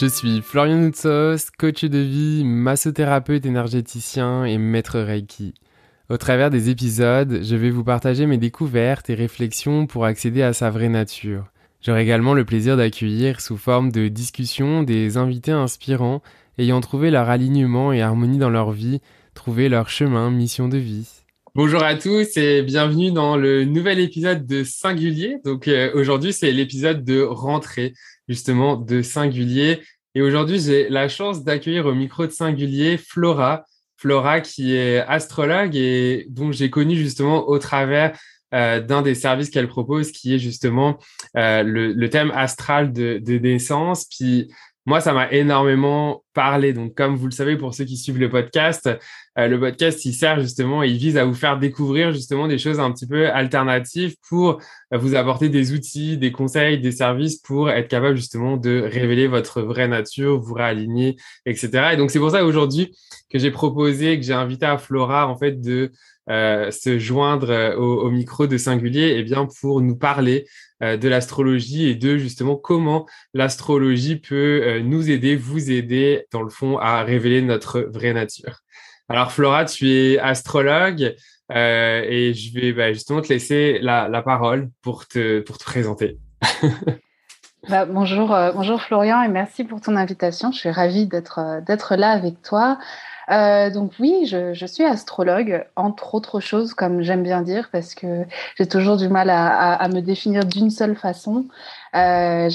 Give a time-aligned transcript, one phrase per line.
[0.00, 5.54] Je suis Florian Noutsos, coach de vie, massothérapeute énergéticien et maître Reiki.
[6.08, 10.52] Au travers des épisodes, je vais vous partager mes découvertes et réflexions pour accéder à
[10.52, 11.46] sa vraie nature.
[11.82, 16.22] J'aurai également le plaisir d'accueillir sous forme de discussion des invités inspirants
[16.58, 19.00] ayant trouvé leur alignement et harmonie dans leur vie,
[19.34, 21.08] trouvé leur chemin, mission de vie.
[21.56, 25.38] Bonjour à tous et bienvenue dans le nouvel épisode de Singulier.
[25.44, 27.94] Donc euh, aujourd'hui, c'est l'épisode de rentrée
[28.28, 29.80] justement de Singulier.
[30.14, 33.64] Et aujourd'hui, j'ai la chance d'accueillir au micro de Singulier Flora.
[33.96, 38.16] Flora qui est astrologue et dont j'ai connu justement au travers
[38.54, 40.98] euh, d'un des services qu'elle propose, qui est justement
[41.36, 44.06] euh, le, thème astral de, de naissance.
[44.06, 44.50] Puis
[44.88, 46.72] moi, ça m'a énormément parlé.
[46.72, 48.88] Donc, comme vous le savez, pour ceux qui suivent le podcast,
[49.38, 52.80] euh, le podcast, il sert justement, il vise à vous faire découvrir justement des choses
[52.80, 57.88] un petit peu alternatives pour vous apporter des outils, des conseils, des services pour être
[57.88, 61.90] capable justement de révéler votre vraie nature, vous réaligner, etc.
[61.92, 62.96] Et donc, c'est pour ça aujourd'hui
[63.30, 65.92] que j'ai proposé, que j'ai invité à Flora, en fait, de
[66.30, 70.46] euh, se joindre euh, au, micro de Singulier eh bien, pour nous parler
[70.82, 76.50] euh, de l'astrologie et de justement comment l'astrologie peut nous aider, vous aider, dans le
[76.50, 78.58] fond, à révéler notre vraie nature.
[79.08, 81.14] Alors Flora, tu es astrologue
[81.50, 86.18] et je vais bah, justement te laisser la, parole pour te, pour te présenter.
[87.68, 90.52] Bah, bonjour, bonjour Florian et merci pour ton invitation.
[90.52, 92.78] Je suis ravie d'être d'être là avec toi.
[93.30, 97.94] Euh, donc oui, je, je, suis astrologue, entre autres choses, comme j'aime bien dire, parce
[97.94, 98.24] que
[98.56, 101.44] j'ai toujours du mal à, à, à me définir d'une seule façon.
[101.94, 102.48] Euh,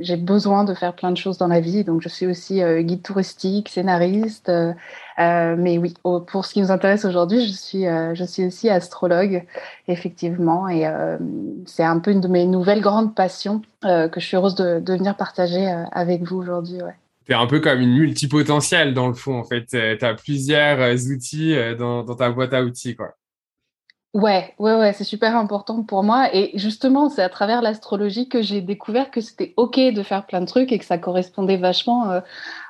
[0.00, 2.82] j'ai besoin de faire plein de choses dans la vie, donc je suis aussi euh,
[2.82, 4.48] guide touristique, scénariste.
[4.50, 9.44] Euh, mais oui, pour ce qui nous intéresse aujourd'hui, je suis, je suis aussi astrologue,
[9.88, 10.86] effectivement, et
[11.66, 14.94] c'est un peu une de mes nouvelles grandes passions que je suis heureuse de, de
[14.94, 16.82] venir partager avec vous aujourd'hui.
[16.82, 16.94] Ouais
[17.30, 19.72] tu un peu comme une multipotentielle dans le fond, en fait.
[19.74, 23.14] Euh, tu as plusieurs euh, outils euh, dans, dans, ta boîte à outils, quoi.
[24.12, 26.34] Ouais, ouais, ouais, c'est super important pour moi.
[26.34, 30.40] Et justement, c'est à travers l'astrologie que j'ai découvert que c'était OK de faire plein
[30.40, 32.20] de trucs et que ça correspondait vachement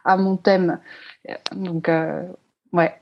[0.05, 0.79] à mon thème.
[1.57, 1.89] Donc,
[2.75, 2.95] ouais.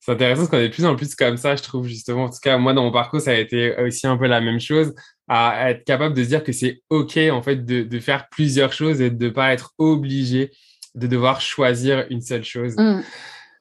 [0.00, 2.24] C'est intéressant parce qu'on est de plus en plus comme ça, je trouve, justement.
[2.24, 4.58] En tout cas, moi, dans mon parcours, ça a été aussi un peu la même
[4.58, 4.92] chose,
[5.28, 8.72] à être capable de se dire que c'est OK, en fait, de, de faire plusieurs
[8.72, 10.50] choses et de ne pas être obligé
[10.94, 12.76] de devoir choisir une seule chose.
[12.76, 13.02] Mm.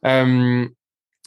[0.06, 0.68] Euh,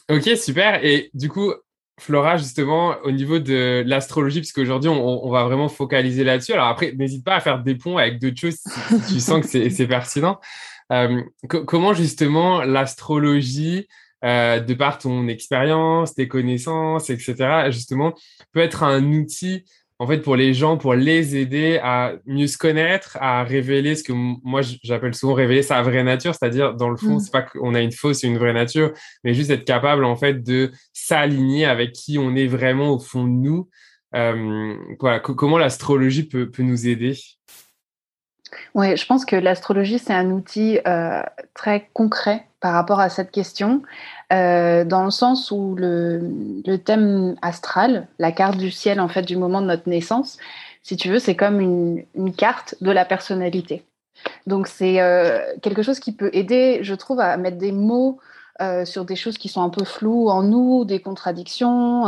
[0.09, 0.83] ok, super.
[0.83, 1.53] Et du coup,
[1.99, 6.53] Flora, justement, au niveau de l'astrologie, puisqu'aujourd'hui, on, on va vraiment focaliser là-dessus.
[6.53, 8.57] Alors après, n'hésite pas à faire des ponts avec d'autres choses
[9.05, 10.39] si, tu sens que c'est pertinent.
[10.91, 13.87] Euh, comment justement l'astrologie,
[14.23, 18.13] euh, de par ton expérience, tes connaissances, etc., justement,
[18.53, 19.63] peut être un outil
[19.99, 24.03] en fait, pour les gens, pour les aider à mieux se connaître, à révéler ce
[24.03, 27.19] que moi j'appelle souvent révéler sa vraie nature, c'est-à-dire dans le fond, mm.
[27.19, 28.91] c'est pas qu'on a une fausse et une vraie nature,
[29.23, 33.23] mais juste être capable en fait de s'aligner avec qui on est vraiment au fond
[33.23, 33.69] de nous.
[34.15, 37.17] Euh, comment l'astrologie peut, peut nous aider?
[38.75, 43.31] Oui, je pense que l'astrologie c'est un outil euh, très concret par rapport à cette
[43.31, 43.83] question.
[44.33, 49.37] Euh, dans le sens où le, thème astral, la carte du ciel en fait du
[49.37, 50.37] moment de notre naissance,
[50.81, 53.83] si tu veux, c'est comme une, carte de la personnalité.
[54.47, 58.19] Donc c'est euh, quelque chose qui peut aider, je trouve, à mettre des mots
[58.61, 62.05] euh, sur des choses qui sont un peu floues en nous, des contradictions.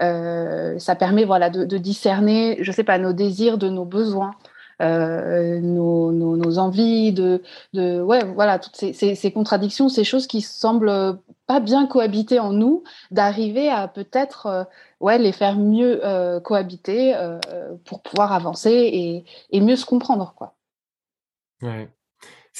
[0.00, 4.34] Ça permet voilà de, de, discerner, je sais pas, nos désirs de nos besoins.
[4.80, 10.04] Euh, nos, nos, nos, envies, de, de ouais, voilà, toutes ces, ces, ces, contradictions, ces
[10.04, 11.18] choses qui semblent
[11.48, 14.64] pas bien cohabiter en nous, d'arriver à peut-être euh,
[15.00, 17.16] ouais, les faire mieux euh, cohabiter
[17.84, 20.34] pour pouvoir avancer et, et, mieux se comprendre.
[20.36, 20.54] Quoi.
[21.62, 21.88] Ouais.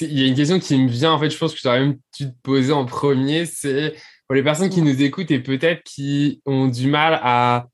[0.01, 1.99] Il y a une question qui me vient, en fait, je pense que j'aurais même
[2.17, 3.95] dû te poser en premier, c'est
[4.27, 7.67] pour les personnes qui nous écoutent et peut-être qui ont du mal à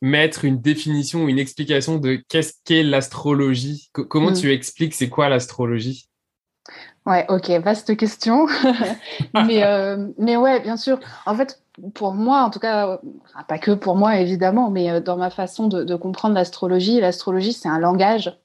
[0.00, 3.90] mettre une définition ou une explication de qu'est-ce qu'est l'astrologie?
[3.92, 4.34] comment mm.
[4.34, 6.08] tu expliques c'est quoi l'astrologie?
[7.06, 8.46] Ouais, ok, vaste question.
[9.34, 11.00] mais, euh, mais ouais, bien sûr.
[11.24, 11.62] En fait,
[11.94, 13.00] pour moi, en tout cas,
[13.48, 17.52] pas que pour moi évidemment, mais euh, dans ma façon de, de comprendre l'astrologie, l'astrologie
[17.52, 18.38] c'est un langage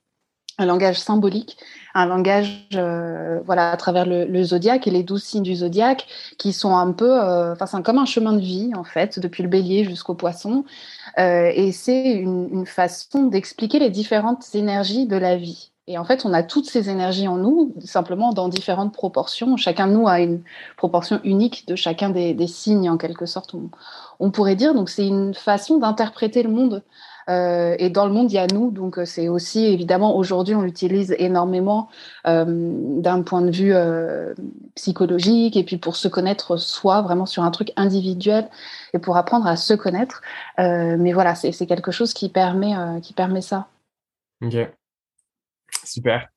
[0.58, 1.58] un langage symbolique,
[1.94, 6.08] un langage euh, voilà à travers le, zodiaque et les douze signes du zodiaque
[6.38, 9.44] qui sont un peu, euh, enfin c'est comme un chemin de vie en fait depuis
[9.44, 10.64] le Bélier jusqu'au Poisson
[11.20, 15.72] euh, et c'est une, façon d'expliquer les différentes énergies de la vie.
[15.88, 19.58] Et en fait, on a toutes ces énergies en nous, simplement dans différentes proportions.
[19.58, 20.42] Chacun de nous a une
[20.78, 23.70] proportion unique de chacun des, des signes, en quelque sorte, on,
[24.22, 24.74] on pourrait dire.
[24.74, 26.84] Donc, c'est une façon d'interpréter le monde
[27.30, 28.72] euh, et dans le monde, il y a nous.
[28.72, 31.90] Donc, euh, c'est aussi, évidemment, aujourd'hui, on l'utilise énormément
[32.28, 33.74] euh, d'un point de vue
[34.75, 38.48] psychologique et puis pour se connaître soi, vraiment sur un truc individuel
[38.94, 40.22] et pour apprendre à se connaître.
[40.58, 43.68] mais voilà, c'est quelque chose qui permet, qui permet ça.
[44.44, 44.56] Ok.
[45.86, 46.28] Super.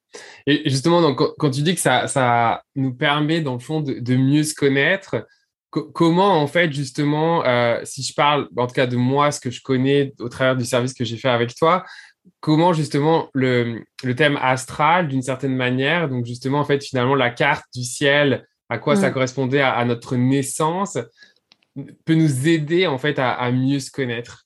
[0.47, 4.43] Et justement, quand tu dis que ça, ça nous permet, dans le fond, de mieux
[4.43, 5.27] se connaître,
[5.81, 9.51] comment en fait justement, euh, si je parle en tout cas de moi, ce que
[9.51, 11.85] je connais au travers du service que j'ai fait avec toi,
[12.41, 13.85] comment justement le,
[14.17, 18.79] thème astral d'une certaine manière, donc justement en fait finalement la carte du ciel, à
[18.79, 19.13] quoi ça mm.
[19.13, 20.99] correspondait à, notre naissance,
[22.05, 24.46] peut nous aider en fait à mieux se connaître?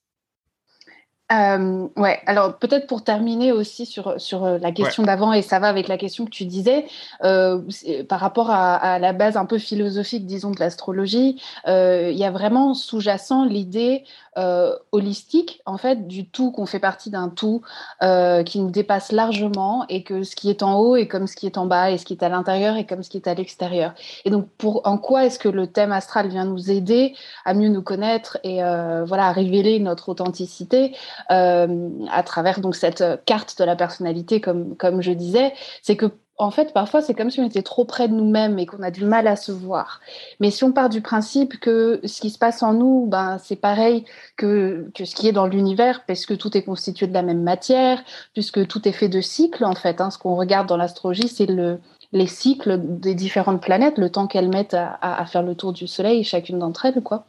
[1.33, 5.61] Euh, ouais, alors peut-être pour terminer aussi sur, sur euh, la question d'avant, et ça
[5.61, 6.87] va avec la question que tu disais,
[7.23, 7.61] euh,
[8.09, 12.25] par rapport à, à, la base un peu philosophique, disons, de l'astrologie, euh, il y
[12.25, 14.05] a vraiment sous-jacent l'idée
[14.39, 17.63] euh, holistique, en fait, du tout, qu'on fait partie d'un tout
[18.03, 21.37] euh, qui nous dépasse largement et que ce qui est en haut est comme ce
[21.37, 23.29] qui est en bas et ce qui est à l'intérieur est comme ce qui est
[23.29, 23.93] à l'extérieur.
[24.25, 27.69] Et donc, pour, en quoi est-ce que le thème astral vient nous aider à mieux
[27.69, 30.97] nous connaître et euh, voilà, à révéler notre authenticité
[31.29, 36.07] à travers donc cette carte de la personnalité, comme, comme je disais, c'est que
[36.41, 38.91] en fait, parfois, c'est comme si on était trop près de nous-mêmes et qu'on a
[38.91, 40.01] du mal à se voir.
[40.41, 43.57] Mais si on part du principe que ce qui se passe en nous, ben, c'est
[43.57, 44.07] pareil
[44.37, 47.43] que, que ce qui est dans l'univers, parce que tout est constitué de la même
[47.43, 48.03] matière,
[48.33, 50.01] puisque tout est fait de cycles, en fait.
[50.01, 50.11] Hein.
[50.11, 51.79] Ce qu'on regarde dans l'astrologie, c'est le,
[52.13, 55.87] les cycles des différentes planètes, le temps qu'elles mettent à, à, faire le tour du
[55.87, 57.27] Soleil, chacune d'entre elles, quoi.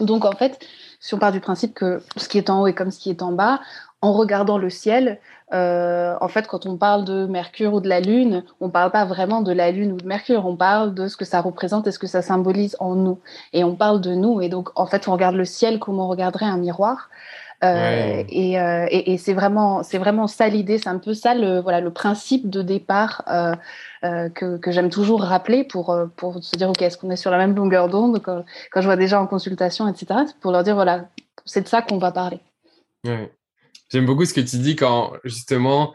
[0.00, 0.58] Donc, en fait,
[1.00, 3.10] si on part du principe que ce qui est en haut est comme ce qui
[3.10, 3.60] est en bas,
[4.04, 5.18] en regardant le ciel,
[5.54, 8.90] euh, en fait, quand on parle de Mercure ou de la Lune, on ne parle
[8.90, 11.86] pas vraiment de la Lune ou de Mercure, on parle de ce que ça représente
[11.86, 13.18] et ce que ça symbolise en nous.
[13.54, 14.42] Et on parle de nous.
[14.42, 17.08] Et donc, en fait, on regarde le ciel comme on regarderait un miroir.
[17.62, 20.76] Euh, euh, et, c'est vraiment, c'est vraiment ça l'idée.
[20.76, 23.24] C'est un peu ça le, voilà, le principe de départ
[24.02, 27.54] que, j'aime toujours rappeler pour, pour se dire, OK, est-ce qu'on est sur la même
[27.54, 28.44] longueur d'onde quand,
[28.76, 30.20] je vois des gens en consultation, etc.
[30.42, 31.06] Pour leur dire, voilà,
[31.46, 32.40] c'est de ça qu'on va parler.
[33.06, 33.30] Ouais.
[33.90, 35.94] J'aime beaucoup ce que tu dis quand justement,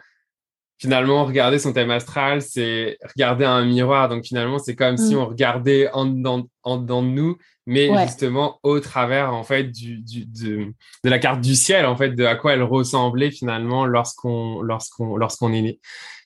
[0.77, 4.09] finalement, regarder son thème astral, c'est regarder un miroir.
[4.09, 5.17] Donc finalement, c'est comme si mm.
[5.17, 9.97] on regardait en dedans, en dedans de nous, mais justement au travers en fait du,
[9.97, 13.85] du de, de, la carte du ciel, en fait, de à quoi elle ressemblait finalement
[13.85, 15.79] lorsqu'on lorsqu'on lorsqu'on est né.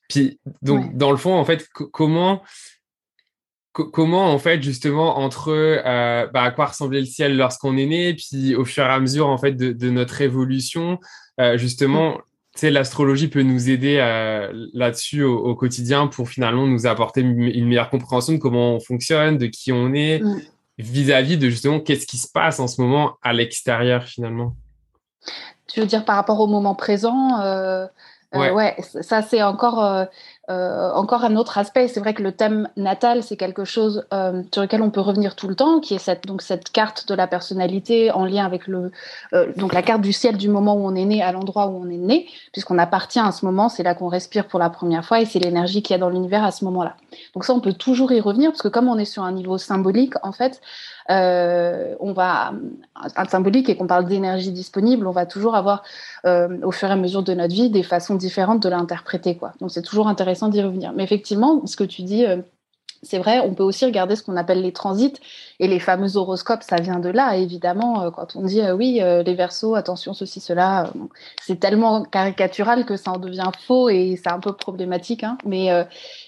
[0.10, 2.44] Puis donc dans le fond, en fait, comment
[3.74, 8.14] comment en fait justement entre euh, bah, à quoi ressemblait le ciel lorsqu'on est né,
[8.14, 11.00] puis au fur et à mesure en fait de, de notre évolution,
[11.40, 12.18] euh, justement,
[12.56, 17.90] tu l'astrologie peut nous aider euh, là-dessus au, quotidien pour finalement nous apporter une, meilleure
[17.90, 20.42] compréhension de comment on fonctionne, de qui on est, mm.
[20.78, 24.56] vis-à-vis de justement qu'est-ce qui se passe en ce moment à l'extérieur finalement.
[25.68, 27.88] Tu veux dire par rapport au moment présent euh,
[28.34, 28.76] ouais.
[29.02, 30.08] ça c'est encore
[30.50, 34.44] euh, encore un autre aspect, c'est vrai que le thème natal, c'est quelque chose euh,
[34.52, 37.16] sur lequel on peut revenir tout le temps, qui est cette, donc cette carte de
[37.16, 38.92] la personnalité en lien avec le,
[39.32, 41.82] euh, donc la carte du ciel du moment où on est né à l'endroit où
[41.82, 45.06] on est né, puisqu'on appartient à ce moment, c'est là qu'on respire pour la première
[45.06, 46.98] fois et c'est l'énergie qu'il y a dans l'univers à ce moment-là.
[47.34, 49.58] Donc ça, on peut toujours y revenir, parce que comme on est sur un niveau
[49.58, 50.60] symbolique, en fait,
[51.10, 52.54] on va
[53.16, 55.84] un symbolique et qu'on parle d'énergie disponible, on va toujours avoir
[56.26, 59.40] au fur et à mesure de notre vie des façons différentes de l'interpréter.
[59.60, 60.94] Donc c'est toujours intéressant d'y revenir.
[60.94, 62.38] Mais effectivement, ce que tu dis euh,
[63.06, 65.16] c'est vrai, on peut aussi regarder ce qu'on appelle les transits
[65.60, 68.10] et les fameux horoscopes, ça vient de là, évidemment.
[68.12, 70.94] Quand on dit oui, les versos, attention, ceci, cela,
[71.42, 75.26] c'est tellement caricatural que ça en devient faux et c'est un peu problématique.
[75.26, 75.38] Hein.
[75.46, 75.70] Mais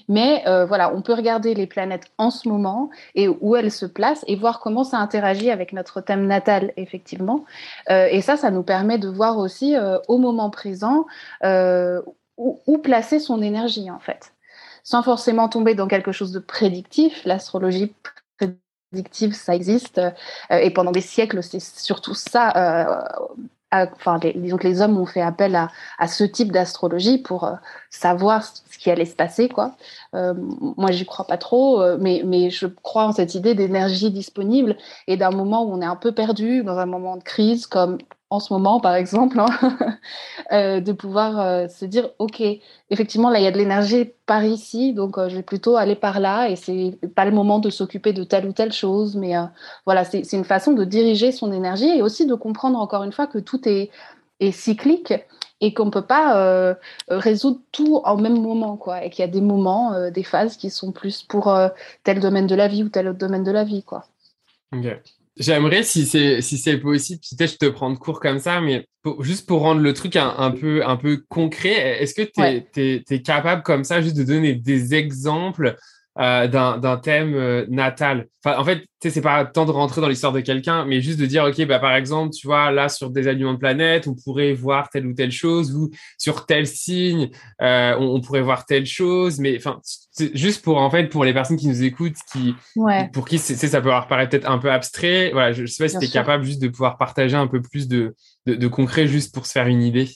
[0.08, 3.86] mais euh, voilà, on peut regarder les planètes en ce moment et où elles se
[3.86, 7.46] placent et voir comment ça interagit avec notre thème natal, effectivement.
[7.90, 11.06] Euh, et ça, ça nous permet de voir aussi euh, au moment présent
[12.38, 14.34] où, placer son énergie, en fait.
[14.84, 17.24] Sans forcément tomber dans quelque chose de prédictif.
[17.26, 17.94] L'astrologie
[18.38, 20.02] prédictive, ça existe.
[20.50, 22.52] et pendant des siècles, c'est surtout ça
[23.72, 27.54] enfin, les, disons que les hommes ont fait appel à, ce type d'astrologie pour euh,
[27.90, 29.76] savoir ce qui allait se passer, quoi.
[30.14, 30.34] Euh,
[30.78, 34.78] moi, j'y crois pas trop, euh, mais, mais je crois en cette idée d'énergie disponible
[35.08, 37.98] et d'un moment où on est un peu perdu, dans un moment de crise, comme
[38.30, 39.48] en ce moment, par exemple, hein,
[40.52, 42.42] euh, de pouvoir euh, se dire, OK,
[42.90, 46.20] effectivement, là, il y a de l'énergie par ici, donc je vais plutôt aller par
[46.20, 49.34] là, et c'est pas le moment de s'occuper de telle ou telle chose, mais
[49.86, 53.28] voilà, c'est une façon de diriger son énergie et aussi de comprendre, encore une fois,
[53.28, 53.92] que tout est,
[54.40, 55.14] est cyclique
[55.62, 56.76] et qu'on ne peut pas
[57.08, 60.72] résoudre tout en même moment, quoi, et qu'il y a des moments, des phases qui
[60.72, 61.56] sont plus pour
[62.04, 64.06] tel domaine de la vie ou tel autre domaine de la vie, quoi.
[65.38, 68.88] J'aimerais, si c'est si c'est possible, peut-être te prends de cours comme ça, mais
[69.20, 73.62] juste pour rendre le truc un, peu un peu concret, est-ce que tu es, capable
[73.64, 75.76] comme ça juste de donner des exemples
[76.18, 78.28] euh, d'un thème euh, natal.
[78.46, 81.02] Enfin, en fait, tu sais, c'est pas tant de rentrer dans l'histoire de quelqu'un, mais
[81.02, 84.08] juste de dire, OK, bah, par exemple, tu vois, là, sur des aliments de planète,
[84.08, 87.32] on pourrait voir telle ou telle chose, ou sur tel signe,
[87.62, 89.82] euh, on, pourrait voir telle chose, mais enfin,
[90.34, 92.56] juste pour, en fait, pour les personnes qui nous écoutent, qui,
[93.12, 95.90] pour qui c'est, ça peut leur paraître peut-être un peu abstrait, voilà, je, sais pas
[95.90, 99.08] si tu es capable juste de pouvoir partager un peu plus de, de, de concret
[99.08, 100.08] juste pour se faire une idée.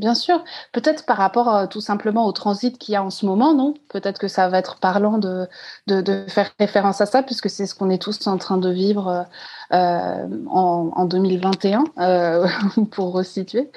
[0.00, 0.42] Bien sûr,
[0.72, 3.74] peut-être par rapport euh, tout simplement au transit qu'il y a en ce moment, non?
[3.90, 5.46] Peut-être que ça va être parlant de,
[5.88, 9.26] de, faire référence à ça, puisque c'est ce qu'on est tous en train de vivre
[9.72, 12.46] euh, euh, en, 2021, euh,
[12.90, 13.70] pour resituer.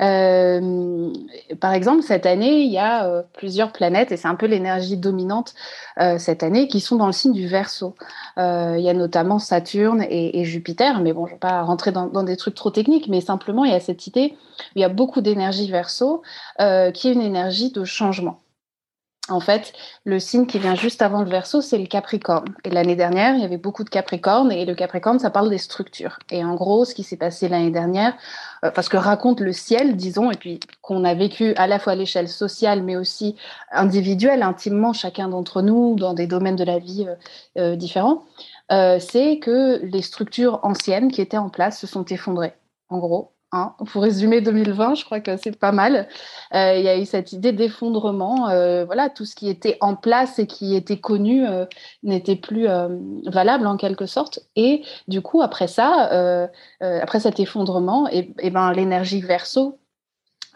[0.00, 1.12] Euh,
[1.60, 5.54] par exemple, cette année, il y a plusieurs planètes, et c'est un peu l'énergie dominante
[6.18, 7.94] cette année, qui sont dans le signe du Verseau.
[8.36, 12.06] il y a notamment Saturne et, Jupiter, mais bon, je ne vais pas rentrer dans,
[12.06, 14.34] dans, des trucs trop techniques, mais simplement, il y a cette idée,
[14.74, 16.22] il y a beaucoup d'énergie Verseau,
[16.58, 18.40] qui est une énergie de changement.
[19.28, 19.72] En fait,
[20.04, 22.46] le signe qui vient juste avant le verso, c'est le Capricorne.
[22.64, 25.58] Et l'année dernière, il y avait beaucoup de Capricorne, et le Capricorne, ça parle des
[25.58, 26.18] structures.
[26.30, 28.16] Et en gros, ce qui s'est passé l'année dernière,
[28.64, 31.92] euh, parce que raconte le ciel, disons, et puis qu'on a vécu à la fois
[31.92, 33.36] à l'échelle sociale, mais aussi
[33.70, 37.14] individuelle, intimement, chacun d'entre nous, dans des domaines de la vie euh,
[37.58, 38.24] euh, différents,
[39.00, 42.54] c'est que les structures anciennes qui étaient en place se sont effondrées.
[42.88, 46.06] En gros, Hein, pour résumer 2020, je crois que c'est pas mal.
[46.54, 48.48] Euh, il y a eu cette idée d'effondrement.
[48.48, 51.66] Euh, voilà, tout ce qui était en place et qui était connu euh,
[52.04, 52.68] n'était plus
[53.26, 54.38] valable en quelque sorte.
[54.54, 56.38] Et du coup, après ça,
[56.80, 59.80] après cet effondrement, et, et ben l'énergie verso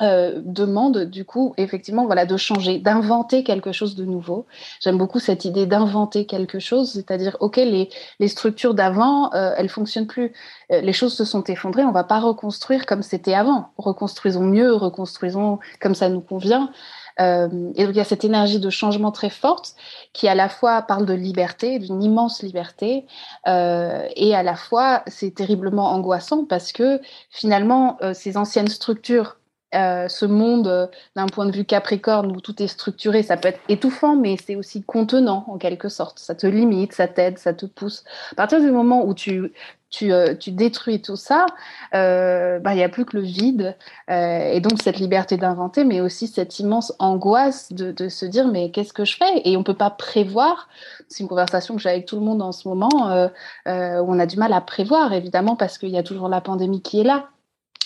[0.03, 4.45] euh, demande du coup effectivement voilà de changer, d'inventer quelque chose de nouveau.
[4.81, 9.69] J'aime beaucoup cette idée d'inventer quelque chose, c'est-à-dire ok les, les structures d'avant euh, elles
[9.69, 10.33] fonctionnent plus,
[10.73, 14.75] euh, les choses se sont effondrées, on va pas reconstruire comme c'était avant, reconstruisons mieux,
[14.75, 16.73] reconstruisons comme ça nous convient.
[17.21, 19.77] et donc il y a cette énergie de changement très forte
[20.13, 23.07] qui à la fois parle de liberté, d'une immense liberté,
[23.47, 29.37] et à la fois c'est terriblement angoissant parce que finalement ces anciennes structures
[29.75, 33.49] euh, ce monde euh, d'un point de vue capricorne où tout est structuré, ça peut
[33.49, 36.19] être étouffant, mais c'est aussi contenant en quelque sorte.
[36.19, 38.05] Ça te limite, ça t'aide, ça te pousse.
[38.33, 39.53] À partir du moment où tu,
[39.91, 41.47] tu, euh, tu détruis tout ça,
[41.93, 43.77] bah, il n'y a plus que le vide.
[44.09, 48.71] et donc cette liberté d'inventer, mais aussi cette immense angoisse de, de se dire mais
[48.71, 49.43] qu'est-ce que je fais?
[49.45, 50.69] Et on ne peut pas prévoir.
[51.09, 53.31] C'est une conversation que j'ai avec tout le monde en ce moment,
[53.67, 56.83] où on a du mal à prévoir, évidemment, parce qu'il y a toujours la pandémie
[56.83, 57.29] qui est là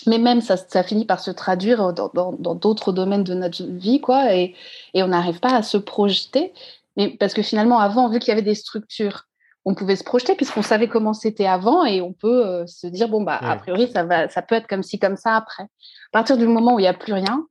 [0.06, 4.34] mais même ça, ça finit par se traduire dans d'autres domaines de notre vie, quoi,
[4.34, 4.54] et,
[4.94, 6.52] et on n'arrive pas à se projeter.
[6.96, 9.24] Mais parce que finalement, avant, vu qu'il y avait des structures,
[9.64, 13.08] on pouvait se projeter puisqu'on savait comment c'était avant et on peut euh, se dire
[13.08, 15.64] bon bah a priori ça va, ça peut être comme ci comme ça après.
[15.64, 17.46] À partir du moment où il n'y a plus rien,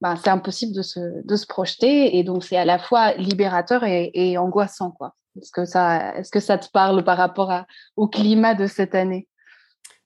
[0.00, 3.84] bah, c'est impossible de se, de se projeter et donc c'est à la fois libérateur
[3.84, 5.14] et, et angoissant quoi.
[5.40, 7.66] Est-ce que ça, est-ce que ça te parle par rapport à,
[7.96, 9.28] au climat de cette année?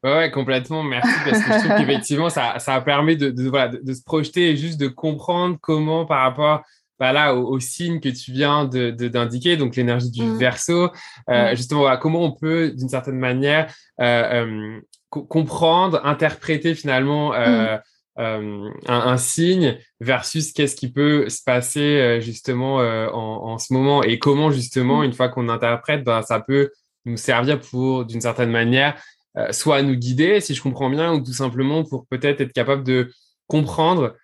[0.04, 0.82] Ouais, complètement.
[0.82, 4.50] Merci parce que je trouve qu'effectivement, ça, ça permis de, de, voilà, de, se projeter
[4.50, 6.62] et juste de comprendre comment, par rapport
[7.00, 10.38] bah là, au, signe que tu viens de, d'indiquer, donc l'énergie du mmh.
[10.38, 10.90] verso,
[11.28, 11.56] euh, mmh.
[11.56, 17.34] justement, voilà, comment on peut, d'une certaine manière, euh, euh comprendre, interpréter finalement mmh.
[17.34, 17.78] euh,
[18.16, 24.02] un, un, signe versus qu'est-ce qui peut se passer euh, justement en, en, ce moment
[24.02, 26.70] et comment justement, une fois qu'on interprète, ben, ça peut
[27.04, 28.96] nous servir pour, d'une certaine manière,
[29.36, 32.52] euh, soit à nous guider, si je comprends bien, ou tout simplement pour peut-être être
[32.52, 33.12] capable de
[33.46, 34.14] comprendre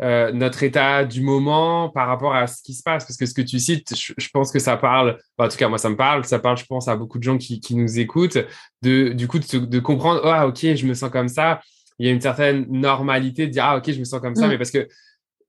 [0.00, 3.04] euh, notre état du moment par rapport à ce qui se passe.
[3.04, 5.78] Parce que ce que tu cites, je, pense que ça parle, en tout cas moi
[5.78, 8.38] ça me parle, ça parle je pense à beaucoup de gens qui, qui nous écoutent,
[8.82, 11.60] de, du coup de, de comprendre, ah ok, je me sens comme ça,
[11.98, 14.46] il y a une certaine normalité de dire, ah ok, je me sens comme ça,
[14.46, 14.50] mm.
[14.50, 14.86] mais parce que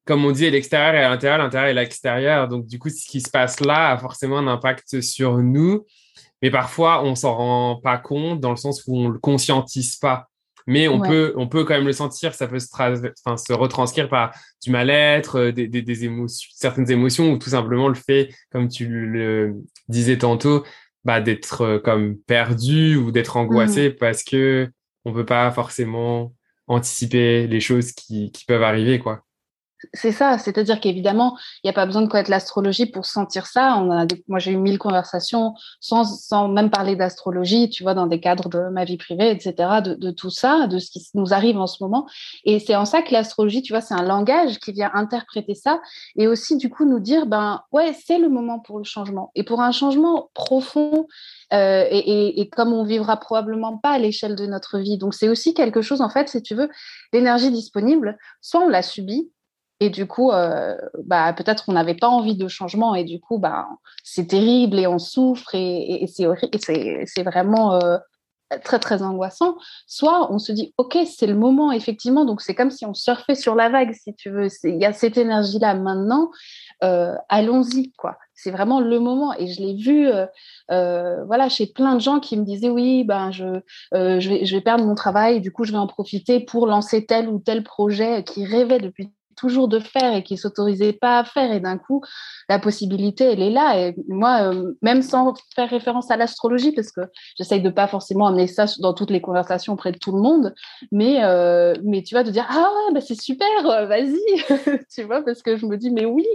[0.09, 2.47] comme on dit, l'extérieur est à l'intérieur, l'intérieur est à l'extérieur.
[2.47, 5.85] Donc, du coup, ce qui se passe là a forcément un impact sur nous
[6.41, 10.29] mais parfois on s'en rend pas compte dans le sens où on le conscientise pas.
[10.67, 12.35] Mais on peut, on peut quand même le sentir.
[12.35, 16.91] Ça peut se, enfin, se retranscrire par du mal-être, euh, des, des, des, émotions, certaines
[16.91, 19.55] émotions, ou tout simplement le fait, comme tu le
[19.87, 20.63] disais tantôt,
[21.05, 23.95] bah, d'être euh, comme perdu ou d'être angoissé mmh.
[23.99, 24.69] parce que
[25.05, 26.33] on peut pas forcément
[26.67, 29.23] anticiper les choses qui, qui peuvent arriver, quoi.
[29.93, 33.77] C'est ça, c'est-à-dire qu'évidemment, il n'y a pas besoin de connaître l'astrologie pour sentir ça.
[33.77, 38.07] On a moi, j'ai eu mille conversations sans, sans même parler d'astrologie, tu vois, dans
[38.07, 41.57] des cadres de ma vie privée, etc., de, tout ça, de ce qui nous arrive
[41.57, 42.07] en ce moment.
[42.43, 45.79] Et c'est en ça que l'astrologie, tu vois, c'est un langage qui vient interpréter ça
[46.17, 49.31] et aussi, du coup, nous dire, ben, ouais, c'est le moment pour le changement.
[49.35, 51.07] Et pour un changement profond
[51.53, 54.97] euh, et, et, et, comme on vivra probablement pas à l'échelle de notre vie.
[54.97, 56.69] Donc, c'est aussi quelque chose, en fait, si tu veux,
[57.13, 59.31] l'énergie disponible, soit on la subit,
[59.79, 63.37] et du coup, euh, bah, peut-être qu'on n'avait pas envie de changement et du coup,
[63.39, 63.67] bah,
[64.03, 67.97] c'est terrible et on souffre et, c'est vraiment euh,
[68.61, 69.55] très, très angoissant.
[69.87, 72.25] Soit on se dit, OK, c'est le moment, effectivement.
[72.25, 74.47] Donc, c'est comme si on surfait sur la vague, si tu veux.
[74.65, 76.29] Il y a cette énergie-là maintenant.
[76.83, 78.17] Euh, allons-y, quoi.
[78.33, 79.33] C'est vraiment le moment.
[79.37, 80.09] Et je l'ai vu,
[80.67, 83.61] voilà, chez plein de gens qui me disaient, oui, ben, je,
[83.93, 85.39] je vais perdre mon travail.
[85.39, 89.09] Du coup, je vais en profiter pour lancer tel ou tel projet qui rêvait depuis
[89.39, 91.51] toujours de faire et qui s'autorisait pas à faire.
[91.51, 92.01] Et d'un coup,
[92.49, 93.79] la possibilité, elle est là.
[93.79, 97.01] Et moi, euh, même sans faire référence à l'astrologie, parce que
[97.37, 100.53] j'essaye de pas forcément amener ça dans toutes les conversations auprès de tout le monde,
[100.91, 104.19] mais, euh, mais tu vois, de dire, ah ouais, bah c'est super, euh, vas-y,
[104.93, 106.25] tu vois, parce que je me dis, mais oui,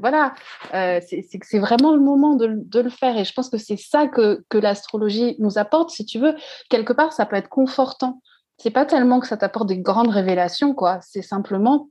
[0.00, 0.34] voilà,
[0.74, 3.16] euh, c'est vraiment le moment de, de, le faire.
[3.16, 5.90] Et je pense que c'est ça que, que l'astrologie nous apporte.
[5.90, 6.34] Si tu veux,
[6.68, 8.20] quelque part, ça peut être confortant.
[8.58, 10.98] C'est pas tellement que ça t'apporte des grandes révélations, quoi.
[11.00, 11.88] C'est simplement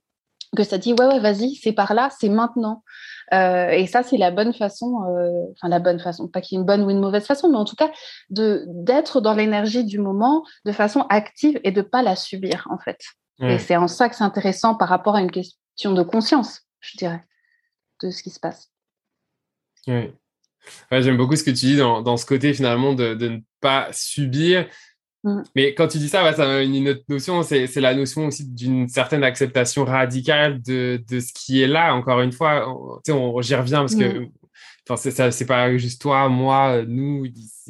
[0.55, 2.83] que ça dit ouais ouais vas-y c'est par là c'est maintenant.
[3.33, 6.57] Euh, et ça c'est la bonne façon euh, enfin la bonne façon pas qu'il y
[6.57, 7.91] ait une bonne ou une mauvaise façon mais en tout cas
[8.29, 12.77] de d'être dans l'énergie du moment de façon active et de pas la subir en
[12.77, 12.99] fait.
[13.39, 16.97] Et c'est en ça que c'est intéressant par rapport à une question de conscience je
[16.97, 17.23] dirais
[18.01, 18.69] de ce qui se passe.
[19.87, 20.13] Oui
[20.91, 23.39] ouais, j'aime beaucoup ce que tu dis dans, dans ce côté finalement de, de ne
[23.59, 24.67] pas subir.
[25.55, 28.89] Mais quand tu dis ça, ça m'a une autre notion, c'est la notion aussi d'une
[28.89, 31.93] certaine acceptation radicale de, de, ce qui est là.
[31.93, 32.67] Encore une fois,
[33.05, 34.29] j'y reviens parce que mm.
[34.89, 37.25] enfin, c'est pas juste toi, moi, nous,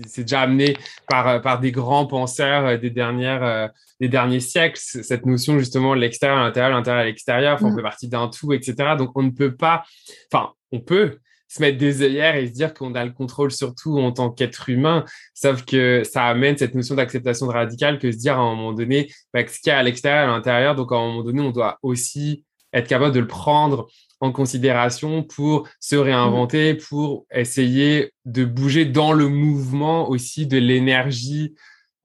[0.08, 0.76] c'est déjà amené
[1.08, 3.68] par, par des grands penseurs euh, des, dernières, euh,
[4.00, 7.76] des derniers siècles, cette notion justement l'extérieur, l'intérieur, l'intérieur à l'extérieur, on mm.
[7.76, 8.96] fait partie d'un tout, etc.
[8.98, 9.84] Donc on ne peut pas,
[10.32, 11.20] enfin, on peut,
[11.54, 14.32] se mettre des œillères et se dire qu'on a le contrôle sur tout en tant
[14.32, 15.06] qu'être humain.
[15.36, 19.12] Sauf que ça amène cette notion d'acceptation radicale que se dire à un moment donné,
[19.34, 21.52] bah, ce qu'il y a à l'extérieur, à l'intérieur, donc à un moment donné, on
[21.52, 23.88] doit aussi être capable de le prendre
[24.20, 31.54] en considération pour se réinventer, pour essayer de bouger dans le mouvement aussi de l'énergie,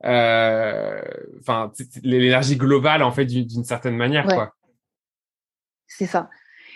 [0.04, 1.00] euh,
[1.40, 4.52] enfin l'énergie globale en fait d'une certaine manière, quoi.
[5.86, 6.28] C'est ça.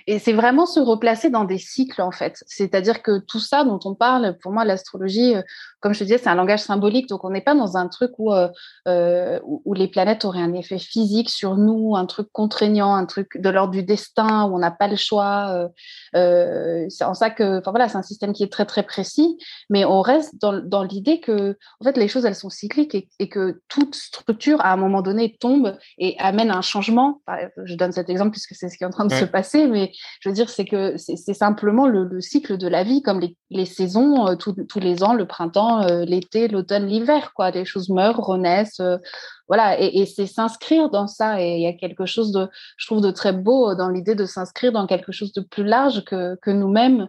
[0.06, 2.42] Et c'est vraiment se replacer dans des cycles, en fait.
[2.46, 5.42] C'est-à-dire que tout ça dont on parle, pour moi, l'astrologie, euh,
[5.82, 7.08] comme je te disais, c'est un langage symbolique.
[7.08, 8.48] Donc, on n'est pas dans un truc où, euh,
[8.86, 13.36] euh où, les planètes auraient un effet physique sur nous, un truc contraignant, un truc
[13.36, 15.48] de l'ordre du destin, où on n'a pas le choix.
[15.50, 15.68] Euh,
[16.14, 19.36] euh, c'est en ça que, enfin voilà, c'est un système qui est très, très précis.
[19.70, 23.08] Mais on reste dans, dans l'idée que, en fait, les choses, elles sont cycliques et,
[23.18, 27.22] et, que toute structure, à un moment donné, tombe et amène un changement.
[27.64, 29.91] Je donne cet exemple puisque c'est ce qui est en train de se passer, mais
[30.20, 34.28] je veux dire, c'est que c'est simplement le, cycle de la vie, comme les, saisons,
[34.28, 37.50] euh, tous les ans, le printemps, euh, l'été, l'automne, l'hiver, quoi.
[37.50, 38.98] Les choses meurent, renaissent, euh,
[39.48, 41.40] voilà, et, c'est s'inscrire dans ça.
[41.42, 44.24] Et il y a quelque chose de, je trouve, de très beau dans l'idée de
[44.24, 47.08] s'inscrire dans quelque chose de plus large que, que nous-mêmes.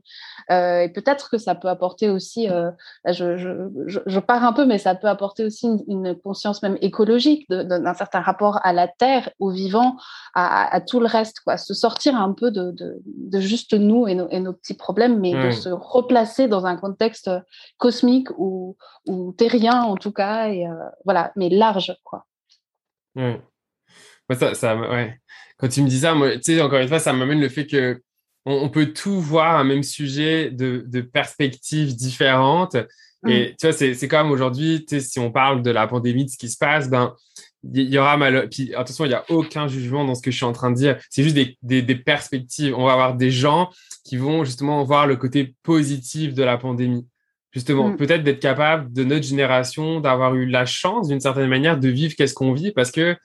[0.51, 2.71] Euh, et peut-être que ça peut apporter aussi, euh,
[3.05, 7.49] je, je, je, pars un peu, mais ça peut apporter aussi une, conscience même écologique
[7.49, 9.95] d'un certain rapport à la terre, au vivant,
[10.33, 11.57] à, à, tout le reste, quoi.
[11.57, 15.33] Se sortir un peu de, de, de juste nous et, et, nos petits problèmes, mais
[15.33, 17.29] de se replacer dans un contexte
[17.77, 18.75] cosmique ou,
[19.07, 20.73] ou terrien en tout cas, et euh,
[21.05, 22.25] voilà, mais large, quoi.
[23.15, 23.39] Ouais.
[24.31, 25.17] ça, ça, ouais.
[25.57, 27.67] Quand tu me dis ça, moi, tu sais, encore une fois, ça m'amène le fait
[27.67, 28.01] que
[28.45, 32.75] on, peut tout voir un même sujet de, de perspectives différentes.
[33.23, 33.29] Mm.
[33.29, 36.29] Et tu vois, c'est comme aujourd'hui, tu sais, si on parle de la pandémie, de
[36.29, 37.15] ce qui se passe, ben,
[37.73, 38.49] il y, aura mal.
[38.49, 40.75] Puis attention, il n'y a aucun jugement dans ce que je suis en train de
[40.75, 40.99] dire.
[41.09, 42.75] C'est juste des, des, des, perspectives.
[42.75, 43.69] On va avoir des gens
[44.03, 47.07] qui vont justement voir le côté positif de la pandémie
[47.53, 47.97] justement, mm.
[47.97, 52.15] peut-être d'être capable de notre génération d'avoir eu la chance d'une certaine manière de vivre
[52.15, 53.15] qu'est-ce qu'on vit parce que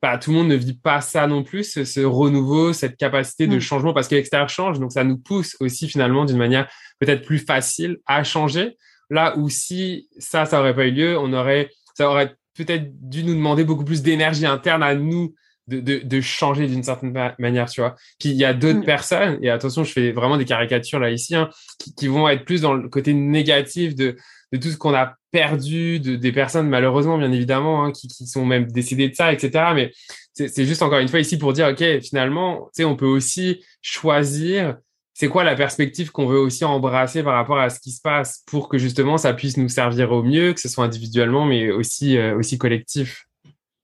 [0.00, 3.56] bah, tout le monde ne vit pas ça non plus, ce, renouveau, cette capacité de
[3.56, 3.60] mm.
[3.60, 4.78] changement parce que l'extérieur change.
[4.78, 6.70] Donc, ça nous pousse aussi finalement d'une manière
[7.00, 8.76] peut-être plus facile à changer.
[9.10, 13.24] Là où si ça, ça aurait pas eu lieu, on aurait, ça aurait peut-être dû
[13.24, 15.34] nous demander beaucoup plus d'énergie interne à nous
[15.68, 17.94] de, de, de changer d'une certaine manière, tu vois.
[18.18, 18.84] Puis il y a d'autres mm.
[18.84, 22.44] personnes, et attention, je fais vraiment des caricatures là ici, hein, qui, qui, vont être
[22.44, 24.16] plus dans le côté négatif de,
[24.52, 28.26] de tout ce qu'on a perdu, de, des personnes malheureusement bien évidemment hein, qui, qui
[28.26, 29.72] sont même décédées de ça, etc.
[29.74, 29.92] Mais
[30.32, 33.62] c'est juste encore une fois ici pour dire, ok, finalement, tu sais, on peut aussi
[33.82, 34.76] choisir
[35.18, 38.44] c'est quoi la perspective qu'on veut aussi embrasser par rapport à ce qui se passe
[38.46, 42.16] pour que justement ça puisse nous servir au mieux, que ce soit individuellement mais aussi,
[42.16, 43.26] euh, aussi collectif.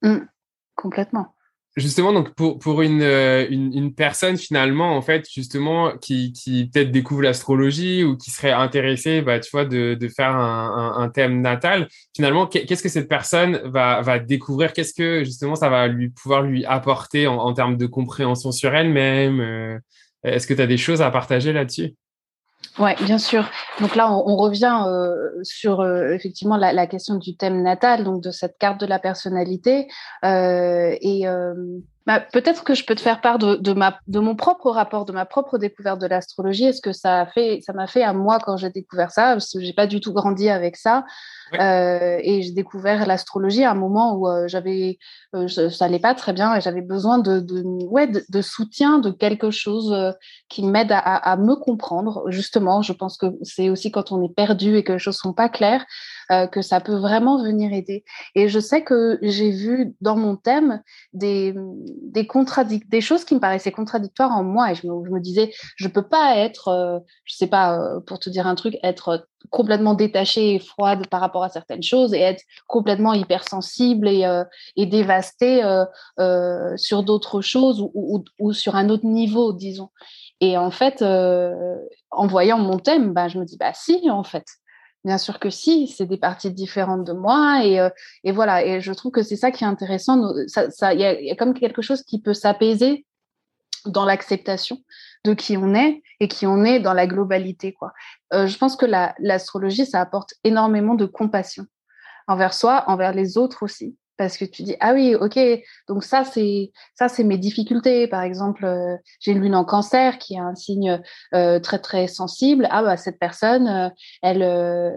[0.03, 0.19] Mmh,
[0.77, 1.35] complètement.
[1.77, 6.71] Justement, donc pour, pour une, euh, une, une, personne finalement, en fait, justement, qui, qui
[6.73, 11.03] peut-être découvre l'astrologie ou qui serait intéressée, bah, tu vois, de, de faire un, un,
[11.03, 14.73] un thème natal, finalement, qu'est-ce que cette personne va, va découvrir?
[14.73, 18.73] Qu'est-ce que justement ça va lui pouvoir lui apporter en, en termes de compréhension sur
[18.73, 19.77] elle-même euh,
[20.23, 21.97] Est-ce que tu as des choses à partager là-dessus?
[22.79, 23.49] Oui, bien sûr.
[23.81, 28.05] Donc là, on, on revient euh, sur euh, effectivement la, la, question du thème natal,
[28.05, 29.89] donc de cette carte de la personnalité.
[30.25, 31.55] Euh, et euh,
[32.07, 35.07] bah, peut-être que je peux te faire part de, de, ma, de mon propre rapport,
[35.07, 36.65] de ma propre découverte de l'astrologie.
[36.65, 39.51] Est-ce que ça a fait, ça m'a fait à moi quand j'ai découvert ça, parce
[39.51, 41.05] que j'ai pas du tout grandi avec ça.
[41.61, 44.99] Euh, et j'ai découvert l'astrologie à un moment où euh, j'avais,
[45.35, 48.99] euh, ça allait pas très bien et j'avais besoin de, de ouais, de, de, soutien,
[48.99, 50.13] de quelque chose euh,
[50.49, 52.25] qui m'aide à, à, me comprendre.
[52.29, 55.33] Justement, je pense que c'est aussi quand on est perdu et que les choses sont
[55.33, 55.85] pas claires
[56.31, 58.05] euh, que ça peut vraiment venir aider.
[58.35, 60.83] Et je sais que j'ai vu dans mon thème
[61.13, 61.55] des,
[62.03, 66.37] des, choses qui me paraissaient contradictoires en moi et je me, disais, je peux pas
[66.37, 70.59] être, euh, je sais pas, euh, pour te dire un truc, être complètement détachée et
[70.59, 74.45] froide par rapport à certaines choses et être complètement hypersensible et, euh,
[74.77, 75.63] et dévastée
[76.77, 79.91] sur d'autres choses ou, sur un autre niveau, disons.
[80.41, 84.47] Et en fait, en voyant mon thème, bah, je me dis, bah si, en fait,
[85.05, 87.91] Bien sûr que si, c'est des parties différentes de moi et, euh,
[88.25, 88.65] et voilà.
[88.65, 90.35] Et je trouve que c'est ça qui est intéressant.
[90.35, 93.05] Il ça, ça, y, a, y a comme quelque chose qui peut s'apaiser
[93.85, 94.79] dans l'acceptation
[95.25, 97.73] de qui on est et qui on est dans la globalité.
[97.73, 97.93] Quoi.
[98.33, 98.87] Euh, je pense que
[99.19, 101.67] l'astrologie, la, ça apporte énormément de compassion
[102.27, 105.39] envers soi, envers les autres aussi parce que tu dis ah oui ok
[105.89, 108.07] donc ça c'est ça c'est mes difficultés.
[108.09, 111.01] Par exemple euh, j'ai une lune en cancer qui est un signe
[111.35, 112.69] euh, très très sensible.
[112.71, 113.89] Ah bah cette personne euh,
[114.23, 114.91] elle euh,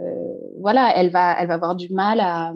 [0.60, 2.54] voilà elle va elle va avoir du mal à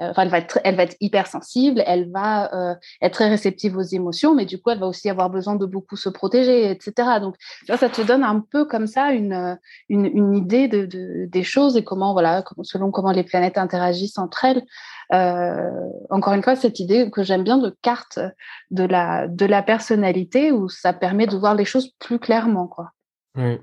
[0.00, 4.34] enfin, elle va être, elle va hypersensible, elle va euh, être très réceptive aux émotions,
[4.34, 7.20] mais du coup, elle va aussi avoir besoin de beaucoup se protéger, etc.
[7.20, 11.26] Donc, tu vois, ça te donne un peu comme ça une, une idée de, de,
[11.26, 14.62] des choses et comment, voilà, selon comment les planètes interagissent entre elles.
[15.12, 15.70] Euh,
[16.10, 18.18] encore une fois, cette idée que j'aime bien de carte
[18.70, 22.90] de la, personnalité où ça permet de voir les choses plus clairement, quoi.
[23.36, 23.58] Oui.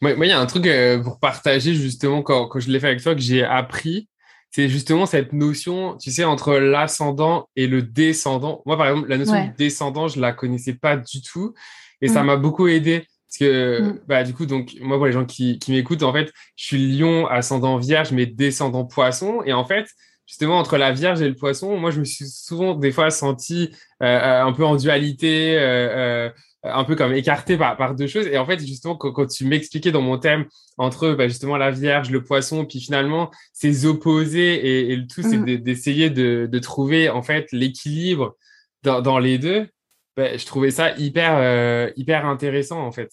[0.00, 3.02] Moi, il y a un truc euh, pour partager justement quand je l'ai fait avec
[3.02, 4.08] toi que j'ai appris
[4.56, 8.62] c'est justement cette notion, tu sais, entre l'ascendant et le descendant.
[8.64, 9.48] Moi, par exemple, la notion ouais.
[9.48, 11.52] de descendant, je la connaissais pas du tout.
[12.00, 12.12] Et mmh.
[12.14, 13.00] ça m'a beaucoup aidé.
[13.00, 14.00] Parce que, mmh.
[14.08, 16.96] bah, du coup, donc, moi, pour les gens qui, qui m'écoutent, en fait, je suis
[16.96, 19.42] lion, ascendant vierge, mais descendant poisson.
[19.44, 19.88] Et en fait,
[20.26, 23.76] justement, entre la vierge et le poisson, moi, je me suis souvent, des fois, senti
[24.02, 26.30] euh, un peu en dualité, euh, euh,
[26.62, 28.26] un peu comme écarté par, par deux choses.
[28.26, 30.46] Et en fait, justement, quand, quand tu m'expliquais dans mon thème
[30.78, 35.22] entre bah, justement la Vierge, le Poisson, puis finalement ces opposés et, et le tout,
[35.22, 35.58] c'est mmh.
[35.58, 38.36] d'essayer de, de, trouver en fait l'équilibre
[38.82, 39.68] dans, dans, les deux.
[40.16, 43.10] Bah, je trouvais ça hyper euh, hyper intéressant en fait.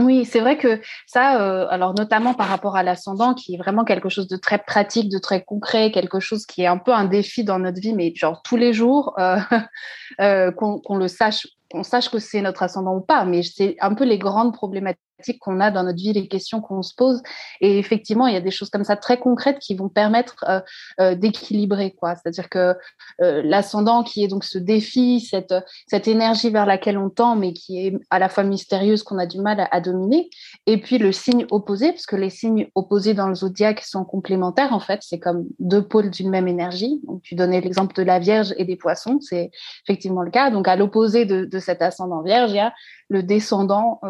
[0.00, 3.84] Oui, c'est vrai que ça, euh, alors notamment par rapport à l'ascendant, qui est vraiment
[3.84, 7.04] quelque chose de très pratique, de très concret, quelque chose qui est un peu un
[7.04, 9.36] défi dans notre vie, mais genre tous les jours, euh,
[10.20, 13.74] euh, qu'on qu le sache qu'on sache que c'est notre ascendant ou pas, mais c'est
[13.80, 17.22] un peu les grandes problématiques qu'on a dans notre vie, les questions qu'on se pose.
[17.60, 20.60] Et effectivement, il y a des choses comme ça très concrètes qui vont permettre euh,
[21.00, 22.14] euh, d'équilibrer, quoi.
[22.16, 22.76] C'est-à-dire que
[23.20, 25.54] euh, l'ascendant, qui est donc ce défi, cette
[25.88, 29.26] cette énergie vers laquelle on tend, mais qui est à la fois mystérieuse, qu'on a
[29.26, 30.30] du mal à, dominer,
[30.66, 34.72] et puis le signe opposé, parce que les signes opposés dans le zodiaque sont complémentaires.
[34.72, 37.00] En fait, c'est comme deux pôles d'une même énergie.
[37.04, 39.50] Donc, tu donnais l'exemple de la Vierge et des Poissons, c'est
[39.86, 40.50] effectivement le cas.
[40.50, 42.72] Donc, à l'opposé de, de cet ascendant Vierge, il y a
[43.08, 44.00] le descendant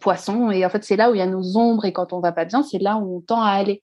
[0.00, 0.50] poisson.
[0.50, 2.32] Et en fait, c'est là où il y a nos ombres et quand on va
[2.32, 3.82] pas bien, c'est là où on tend à aller.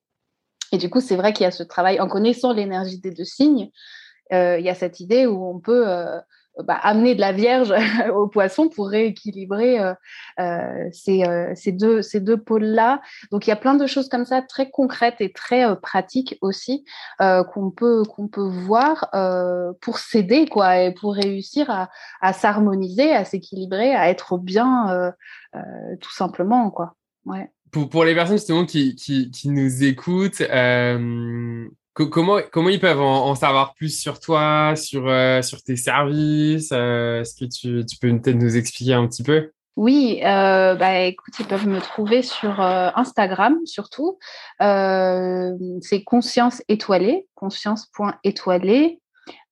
[0.71, 3.25] Et du coup, c'est vrai qu'il y a ce travail en connaissant l'énergie des deux
[3.25, 3.69] signes.
[4.31, 6.19] Euh, il y a cette idée où on peut euh,
[6.61, 7.73] bah, amener de la Vierge
[8.13, 9.93] au poisson pour rééquilibrer euh,
[10.39, 13.01] euh ces, euh, ces, deux, ces deux pôles-là.
[13.31, 16.37] Donc il y a plein de choses comme ça très concrètes et très euh, pratiques
[16.41, 16.85] aussi
[17.19, 19.09] qu'on peut, qu'on peut voir
[19.81, 21.89] pour s'aider quoi, et pour réussir à,
[22.21, 25.13] à s'harmoniser, à s'équilibrer, à être bien
[26.01, 26.69] tout simplement.
[26.69, 26.95] Quoi.
[27.25, 27.49] Ouais.
[27.71, 30.41] Pour, pour les personnes justement qui, qui, qui nous écoutent,
[31.93, 37.21] Comment, comment ils peuvent en, savoir plus sur toi, sur, euh, sur tes services euh,
[37.21, 39.51] Est-ce que tu, tu peux peut-être nous expliquer un petit peu?
[39.75, 44.19] Oui, euh, bah, écoute, ils peuvent me trouver sur euh, Instagram surtout.
[44.61, 45.51] Euh,
[45.81, 48.99] c'est conscience étoilée, conscience.étoilée.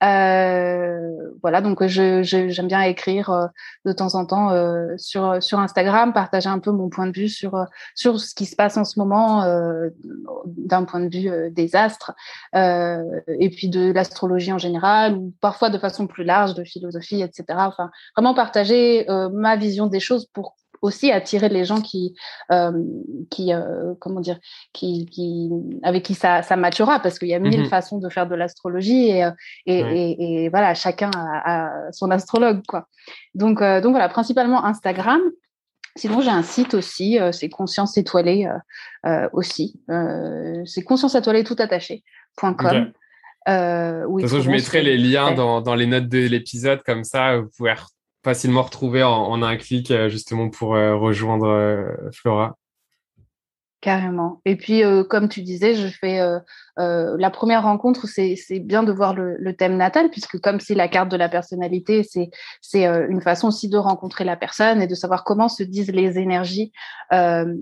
[0.03, 3.47] Euh, voilà, donc je, j'aime bien écrire euh,
[3.85, 7.29] de temps en temps euh, sur, sur Instagram, partager un peu mon point de vue
[7.29, 9.43] sur, sur ce qui se passe en ce moment
[10.45, 12.13] d'un point de vue des astres
[12.53, 17.45] et puis de l'astrologie en général ou parfois de façon plus large de philosophie, etc.
[17.49, 22.15] Enfin, vraiment partager ma vision des choses pour aussi attirer les gens qui,
[22.51, 22.71] euh,
[23.29, 24.39] qui euh, comment dire,
[24.73, 25.49] qui, qui,
[25.83, 27.69] avec qui ça, ça matchera, parce qu'il y a mille mhm.
[27.69, 29.31] façons de faire de l'astrologie et, euh,
[29.65, 32.87] et, et, voilà, chacun a, son astrologue, quoi.
[33.35, 35.21] Donc, donc voilà, principalement Instagram.
[35.97, 38.47] Sinon, j'ai un site aussi, c'est Conscience Étoilée
[39.33, 39.79] aussi.
[40.65, 42.91] c'est Conscience Étoilée tout attaché.com.
[43.47, 47.37] de toute façon, je mettrai les liens dans, dans, les notes de l'épisode, comme ça,
[47.37, 47.71] vous pouvez
[48.23, 52.57] facilement retrouver en, un clic euh, justement pour euh, rejoindre euh, Flora.
[53.81, 54.41] Carrément.
[54.45, 56.21] Et puis, comme tu disais, je fais
[56.79, 60.73] euh, la première rencontre, c'est bien de voir le, le, thème natal, puisque comme c'est
[60.73, 64.87] la carte de la personnalité, c'est euh, une façon aussi de rencontrer la personne et
[64.87, 66.71] de savoir comment se disent les énergies
[67.13, 67.53] euh,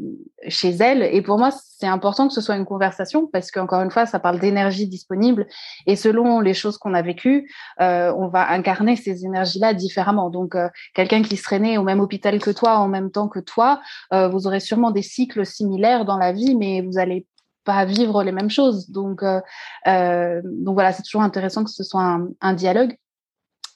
[0.47, 1.01] chez elle.
[1.01, 4.19] Et pour moi, c'est important que ce soit une conversation, parce qu'encore une fois, ça
[4.19, 5.47] parle d'énergie disponible.
[5.87, 7.51] Et selon les choses qu'on a vécues,
[7.81, 10.29] euh, on va incarner ces énergies-là différemment.
[10.29, 13.39] Donc, euh, quelqu'un qui serait né au même hôpital que toi, en même temps que
[13.39, 17.27] toi, vous aurez sûrement des cycles similaires la vie, mais vous allez
[17.65, 18.89] pas vivre les mêmes choses.
[18.89, 19.41] Donc, euh,
[19.87, 22.95] euh, donc voilà, c'est toujours intéressant que ce soit un, dialogue.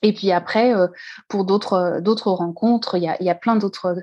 [0.01, 0.87] Et puis après, euh,
[1.29, 3.95] pour d'autres d'autres rencontres, il y a, y a plein d'autres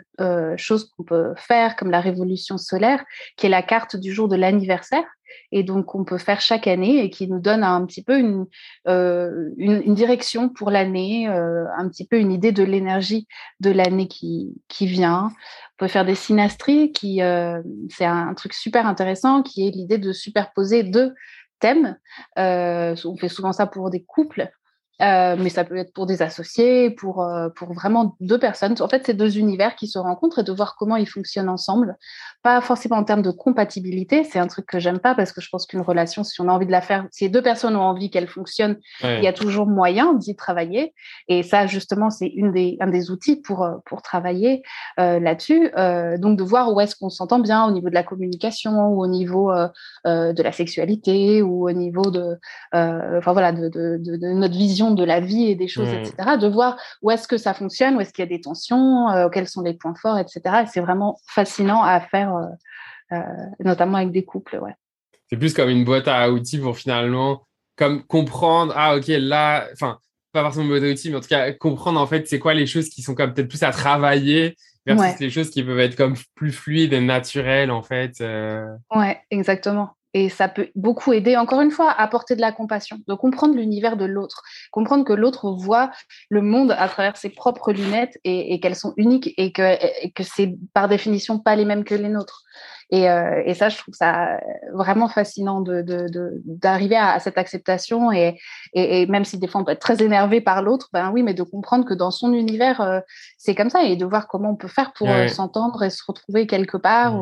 [0.57, 3.05] choses qu'on peut faire, comme la révolution solaire,
[3.37, 5.05] qui est la carte du jour de l'anniversaire
[5.53, 8.47] et donc on peut faire chaque année et qui nous donne un petit peu une,
[8.89, 13.27] euh, une, direction pour l'année, euh, un petit peu une idée de l'énergie
[13.61, 15.31] de l'année qui, qui vient.
[15.33, 19.99] On peut faire des synastries, qui euh, c'est un, truc super intéressant, qui est l'idée
[19.99, 21.15] de superposer deux
[21.59, 21.97] thèmes.
[22.37, 24.51] on fait souvent ça pour des couples.
[25.03, 28.75] Euh, mais ça peut être pour des associés, pour, euh, pour vraiment deux personnes.
[28.81, 31.97] En fait, c'est deux univers qui se rencontrent et de voir comment ils fonctionnent ensemble.
[32.43, 35.49] Pas forcément en termes de compatibilité, c'est un truc que j'aime pas parce que je
[35.51, 37.83] pense qu'une relation, si on a envie de la faire, si les deux personnes ont
[37.83, 40.95] envie qu'elle fonctionne, il y a toujours moyen d'y travailler.
[41.29, 44.63] Et ça, justement, c'est une des, un des outils pour, euh, pour travailler
[44.99, 45.71] là-dessus.
[46.19, 49.07] donc, de voir où est-ce qu'on s'entend bien au niveau de la communication ou au
[49.07, 49.53] niveau
[50.05, 52.39] de la sexualité ou au niveau de,
[52.73, 55.99] enfin voilà, de, de, de notre vision de la vie et des choses, mmh.
[55.99, 59.09] etc., de voir où est-ce que ça fonctionne, où est-ce qu'il y a des tensions,
[59.11, 60.41] euh, quels sont les points forts, etc.
[60.63, 63.23] Et c'est vraiment fascinant à faire, euh, euh,
[63.61, 64.59] notamment avec des couples.
[64.59, 64.75] Ouais.
[65.29, 69.99] C'est plus comme une boîte à outils pour finalement comme comprendre, ah ok, là, enfin,
[70.33, 72.53] pas forcément une boîte à outils, mais en tout cas, comprendre en fait c'est quoi
[72.53, 75.97] les choses qui sont comme peut-être plus à travailler versus les choses qui peuvent être
[75.97, 78.23] comme plus fluides et naturelles en fait.
[78.95, 79.97] Ouais, exactement.
[80.13, 83.55] Et ça peut beaucoup aider, encore une fois, à apporter de la compassion, de comprendre
[83.55, 84.43] l'univers de l'autre,
[84.73, 85.91] comprendre que l'autre voit
[86.29, 90.25] le monde à travers ses propres lunettes et, qu'elles sont uniques et que, et que
[90.25, 92.45] c'est par définition pas les mêmes que les nôtres.
[92.93, 94.41] Et, euh, et, ça, je trouve ça
[94.73, 98.37] vraiment fascinant d'arriver de, de, à, à, cette acceptation et,
[98.73, 101.35] et, même si des fois on peut être très énervé par l'autre, ben oui, mais
[101.35, 103.01] de comprendre que dans son univers, euh,
[103.39, 106.03] c'est comme ça et de voir comment on peut faire pour euh, s'entendre et se
[106.07, 107.15] retrouver quelque part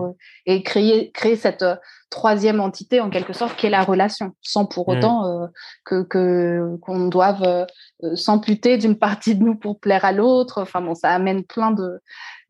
[0.46, 1.64] et créer, créer cette
[2.10, 5.48] troisième entité en quelque sorte qui est la relation, sans pour autant
[5.84, 7.66] que qu'on doive
[8.14, 10.62] s'amputer d'une partie de nous pour plaire à l'autre.
[10.62, 12.00] Enfin bon, ça amène plein de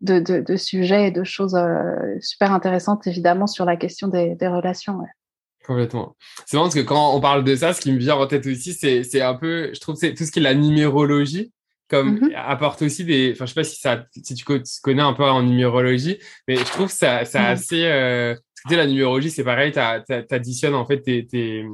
[0.00, 4.34] de, de, de, sujets et de choses euh, super intéressantes, évidemment, sur la question des,
[4.34, 4.96] des relations.
[4.96, 5.08] Ouais.
[5.66, 6.16] Complètement.
[6.46, 8.46] C'est marrant parce que quand on parle de ça, ce qui me vient en tête
[8.46, 11.52] aussi, c'est un peu, je trouve, c'est tout ce qui est la numérologie,
[11.88, 12.34] comme mm-hmm.
[12.36, 14.44] apporte aussi des, enfin, je sais pas si ça, si tu
[14.82, 17.52] connais un peu en numérologie, mais je trouve ça, ça mm-hmm.
[17.52, 18.34] assez, euh,
[18.70, 21.66] la numérologie, c'est pareil, tu additionnes en fait tes, tes,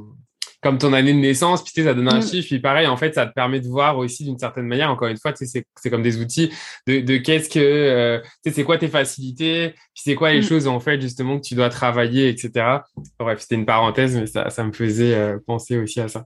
[0.61, 2.27] comme ton année de naissance, puis tu sais, ça donne un mm.
[2.27, 5.07] chiffre, puis pareil, en fait, ça te permet de voir aussi d'une certaine manière, encore
[5.07, 6.51] une fois, tu sais, c'est comme des outils
[6.87, 10.39] de, de qu'est-ce que, euh, tu sais, c'est quoi tes facilités, puis c'est quoi les
[10.39, 10.43] mm.
[10.43, 12.79] choses, en fait, justement, que tu dois travailler, etc.
[13.19, 16.25] Bref, c'était une parenthèse, mais ça, ça me faisait euh, penser aussi à ça.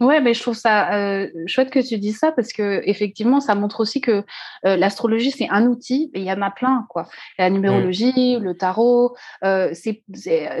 [0.00, 3.56] Ouais, mais je trouve ça euh, chouette que tu dises ça parce que effectivement, ça
[3.56, 4.24] montre aussi que
[4.64, 7.08] euh, l'astrologie c'est un outil et il y en a plein quoi.
[7.36, 10.04] La numérologie, le tarot, euh, c'est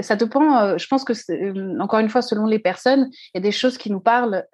[0.00, 0.56] ça dépend.
[0.58, 3.52] Euh, je pense que euh, encore une fois, selon les personnes, il y a des
[3.52, 4.44] choses qui nous parlent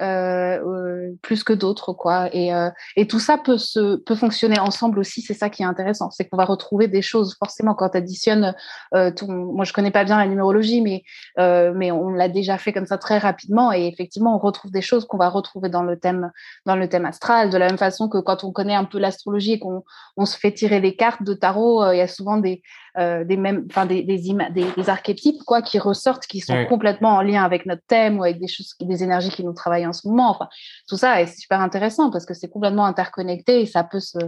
[1.23, 2.29] plus que d'autres quoi.
[2.35, 2.51] Et,
[2.97, 5.23] et tout ça peut se peut fonctionner ensemble aussi.
[5.23, 8.55] C'est ça qui est intéressant, c'est qu'on va retrouver des choses forcément quand tu additionnes.
[8.93, 9.29] Ton...
[9.29, 11.05] Moi, je connais pas bien la numérologie, mais
[11.39, 15.07] mais on l'a déjà fait comme ça très rapidement et effectivement, on retrouve des choses
[15.07, 16.31] qu'on va retrouver dans le thème,
[16.67, 17.49] dans le thème astral.
[17.49, 19.83] De la même façon que quand on connaît un peu l'astrologie et qu'on
[20.19, 22.63] on se fait tirer les cartes de tarot, il y a souvent des,
[22.97, 27.43] des mêmes, enfin des, des, des, archétypes quoi qui ressortent, qui sont complètement en lien
[27.43, 30.31] avec notre thème ou avec des choses, des énergies qui nous travaillent en ce moment.
[30.31, 30.49] Enfin,
[30.89, 34.19] tout ça est super intéressant parce que c'est complètement interconnecté et ça peut se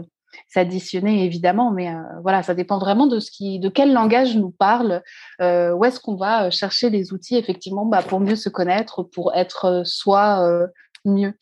[0.49, 4.51] s'additionner évidemment, mais euh, voilà, ça dépend vraiment de ce qui, de quel langage nous
[4.51, 5.03] parle,
[5.41, 9.03] euh, où est-ce qu'on va euh, chercher les outils effectivement bah, pour mieux se connaître,
[9.03, 10.69] pour être soi
[11.05, 11.35] mieux.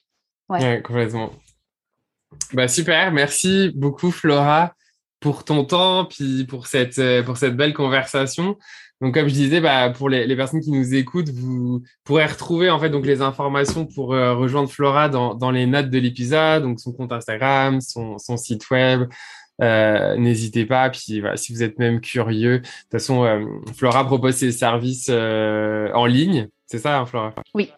[0.48, 0.82] Ouais.
[0.82, 1.30] complètement.
[2.52, 4.74] Bah, super, merci beaucoup Flora
[5.20, 8.58] pour ton temps, puis pour cette, pour cette belle conversation.
[9.00, 12.70] Donc, comme je disais, bah, pour les, les, personnes qui nous écoutent, vous pourrez retrouver
[12.70, 16.62] en fait donc les informations pour euh, rejoindre Flora dans, dans, les notes de l'épisode,
[16.62, 19.08] donc son compte Instagram, son, son site web.
[19.60, 20.90] Euh, N'hésitez pas.
[20.90, 23.44] Puis voilà, si vous êtes même curieux, de toute façon, euh,
[23.76, 26.48] Flora propose ses services en ligne.
[26.66, 27.34] C'est ça, hein, Flora?
[27.54, 27.72] Oui.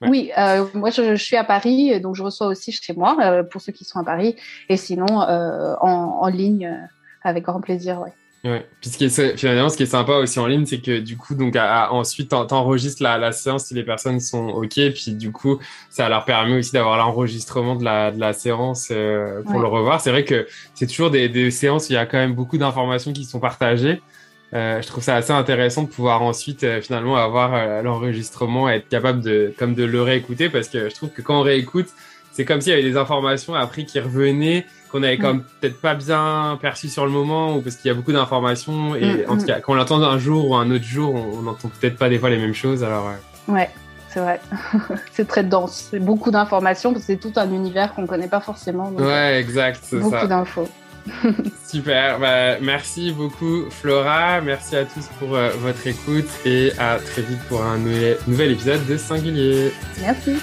[0.00, 0.30] Oui,
[0.74, 3.84] moi je, je, suis à Paris, donc je reçois aussi chez moi pour ceux qui
[3.84, 4.34] sont à Paris,
[4.68, 6.88] et sinon en, en, ligne
[7.22, 8.00] avec grand plaisir.
[8.00, 8.12] Ouais.
[8.44, 8.66] Ouais.
[8.80, 11.16] Puis ce qui est, finalement, ce qui est sympa aussi en ligne, c'est que du
[11.16, 15.60] coup, donc ensuite, t'enregistres la, la séance si les personnes sont ok, puis du coup,
[15.90, 20.00] ça leur permet aussi d'avoir l'enregistrement de la, de la séance euh, pour le revoir.
[20.00, 22.58] C'est vrai que c'est toujours des, des séances où il y a quand même beaucoup
[22.58, 24.00] d'informations qui sont partagées.
[24.54, 28.88] Euh, je trouve ça assez intéressant de pouvoir ensuite euh, finalement avoir euh, l'enregistrement, être
[28.88, 31.86] capable de comme de le réécouter, parce que je trouve que quand on réécoute,
[32.32, 35.94] c'est comme s'il y avait des informations après qui revenaient qu'on avait comme peut-être pas
[35.94, 39.36] bien perçu sur le moment ou parce qu'il y a beaucoup d'informations et mm, en
[39.36, 39.46] tout mm.
[39.46, 42.18] cas quand on l'entend un jour ou un autre jour on n'entend peut-être pas des
[42.18, 43.10] fois les mêmes choses alors
[43.48, 43.70] ouais
[44.08, 44.40] c'est vrai
[45.12, 48.40] c'est très dense c'est beaucoup d'informations parce que c'est tout un univers qu'on connaît pas
[48.40, 50.68] forcément ouais exact beaucoup d'infos
[51.66, 57.22] Super, bah, merci beaucoup Flora, merci à tous pour euh, votre écoute et à très
[57.22, 59.72] vite pour un nouvel épisode de Singulier.
[60.00, 60.36] Merci.